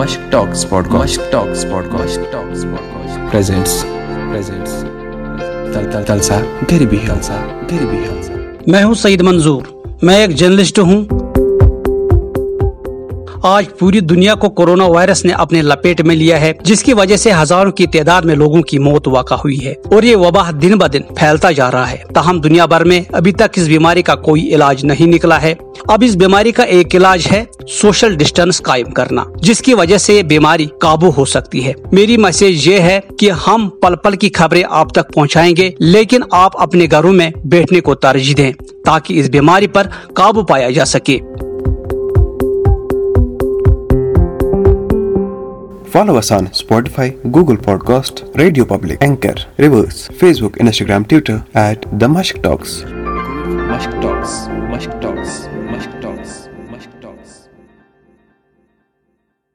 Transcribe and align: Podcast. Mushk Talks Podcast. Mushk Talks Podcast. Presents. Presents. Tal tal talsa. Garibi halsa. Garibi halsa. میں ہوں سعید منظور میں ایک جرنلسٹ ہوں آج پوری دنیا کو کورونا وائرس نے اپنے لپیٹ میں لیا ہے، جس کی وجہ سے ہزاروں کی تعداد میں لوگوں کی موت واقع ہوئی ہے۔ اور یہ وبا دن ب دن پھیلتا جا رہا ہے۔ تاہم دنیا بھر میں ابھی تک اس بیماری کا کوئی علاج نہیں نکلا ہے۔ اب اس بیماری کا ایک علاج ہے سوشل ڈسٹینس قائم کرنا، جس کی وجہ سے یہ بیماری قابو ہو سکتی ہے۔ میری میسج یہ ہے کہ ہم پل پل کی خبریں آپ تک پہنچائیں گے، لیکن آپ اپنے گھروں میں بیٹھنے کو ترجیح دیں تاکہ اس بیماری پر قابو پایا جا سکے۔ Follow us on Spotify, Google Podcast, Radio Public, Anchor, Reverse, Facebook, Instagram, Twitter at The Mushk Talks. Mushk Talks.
Podcast. 0.00 0.64
Mushk 0.92 1.30
Talks 1.30 1.64
Podcast. 1.64 1.98
Mushk 1.98 2.30
Talks 2.32 2.64
Podcast. 2.64 3.30
Presents. 3.30 3.84
Presents. 4.30 4.70
Tal 5.74 5.92
tal 5.92 6.04
talsa. 6.04 6.42
Garibi 6.68 6.96
halsa. 6.96 7.34
Garibi 7.68 8.08
halsa. 8.08 8.32
میں 8.66 8.84
ہوں 8.84 8.94
سعید 8.94 9.20
منظور 9.20 9.62
میں 10.02 10.16
ایک 10.16 10.30
جرنلسٹ 10.30 10.78
ہوں 10.78 11.04
آج 13.42 13.64
پوری 13.78 14.00
دنیا 14.00 14.34
کو 14.34 14.50
کورونا 14.50 14.84
وائرس 14.84 15.24
نے 15.24 15.32
اپنے 15.32 15.62
لپیٹ 15.62 16.00
میں 16.00 16.16
لیا 16.16 16.40
ہے، 16.40 16.52
جس 16.64 16.82
کی 16.82 16.94
وجہ 16.94 17.16
سے 17.16 17.30
ہزاروں 17.42 17.72
کی 17.72 17.86
تعداد 17.86 18.22
میں 18.22 18.34
لوگوں 18.34 18.62
کی 18.62 18.78
موت 18.78 19.08
واقع 19.08 19.34
ہوئی 19.34 19.66
ہے۔ 19.66 19.72
اور 19.72 20.02
یہ 20.02 20.16
وبا 20.16 20.50
دن 20.62 20.78
ب 20.78 20.92
دن 20.92 21.02
پھیلتا 21.02 21.50
جا 21.50 21.70
رہا 21.70 21.90
ہے۔ 21.90 21.96
تاہم 22.14 22.40
دنیا 22.40 22.66
بھر 22.66 22.84
میں 22.84 23.00
ابھی 23.12 23.32
تک 23.32 23.48
اس 23.56 23.66
بیماری 23.66 24.02
کا 24.02 24.14
کوئی 24.14 24.54
علاج 24.54 24.84
نہیں 24.84 25.06
نکلا 25.06 25.42
ہے۔ 25.42 25.54
اب 25.88 26.02
اس 26.06 26.16
بیماری 26.16 26.52
کا 26.52 26.62
ایک 26.62 26.96
علاج 26.96 27.26
ہے 27.32 27.44
سوشل 27.68 28.14
ڈسٹینس 28.14 28.62
قائم 28.62 28.90
کرنا، 28.90 29.24
جس 29.36 29.60
کی 29.60 29.74
وجہ 29.74 29.98
سے 29.98 30.14
یہ 30.14 30.22
بیماری 30.22 30.66
قابو 30.80 31.10
ہو 31.16 31.24
سکتی 31.24 31.66
ہے۔ 31.66 31.72
میری 31.92 32.16
میسج 32.16 32.68
یہ 32.68 32.80
ہے 32.80 33.00
کہ 33.18 33.30
ہم 33.30 33.68
پل 33.68 33.96
پل 33.96 34.16
کی 34.16 34.28
خبریں 34.34 34.64
آپ 34.70 34.92
تک 34.92 35.14
پہنچائیں 35.14 35.56
گے، 35.56 35.70
لیکن 35.78 36.20
آپ 36.30 36.62
اپنے 36.62 36.86
گھروں 36.90 37.12
میں 37.12 37.30
بیٹھنے 37.44 37.80
کو 37.80 37.94
ترجیح 37.94 38.34
دیں 38.36 38.52
تاکہ 38.84 39.20
اس 39.20 39.28
بیماری 39.28 39.66
پر 39.66 39.86
قابو 40.14 40.42
پایا 40.42 40.70
جا 40.70 40.84
سکے۔ 40.84 41.18
Follow 45.90 46.16
us 46.16 46.30
on 46.30 46.46
Spotify, 46.48 47.20
Google 47.32 47.56
Podcast, 47.56 48.22
Radio 48.38 48.64
Public, 48.64 49.02
Anchor, 49.02 49.34
Reverse, 49.58 50.08
Facebook, 50.08 50.56
Instagram, 50.58 51.08
Twitter 51.08 51.44
at 51.54 51.82
The 51.98 52.06
Mushk 52.06 52.40
Talks. 52.44 52.82
Mushk 52.82 54.00
Talks. 54.00 54.46